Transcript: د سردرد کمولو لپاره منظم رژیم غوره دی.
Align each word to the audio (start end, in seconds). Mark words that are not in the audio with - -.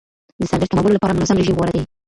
د 0.39 0.41
سردرد 0.49 0.69
کمولو 0.71 0.95
لپاره 0.97 1.15
منظم 1.17 1.37
رژیم 1.39 1.55
غوره 1.57 1.71
دی. 1.75 1.81